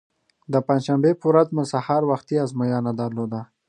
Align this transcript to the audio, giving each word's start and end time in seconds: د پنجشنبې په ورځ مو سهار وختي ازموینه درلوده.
د 0.53 0.55
پنجشنبې 0.67 1.11
په 1.21 1.25
ورځ 1.31 1.47
مو 1.55 1.63
سهار 1.73 2.01
وختي 2.11 2.35
ازموینه 2.45 2.91
درلوده. 3.01 3.41